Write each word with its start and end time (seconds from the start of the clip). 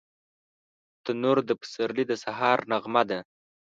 تنور 1.03 1.37
د 1.49 1.51
پسرلي 1.59 2.03
د 2.07 2.13
سهار 2.23 2.57
نغمه 2.71 3.03
ده 3.09 3.19